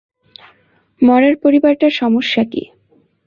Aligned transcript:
মরার 1.01 1.35
পরিবারটার 1.43 1.91
সমস্যা 1.93 2.43
কী? 2.43 2.63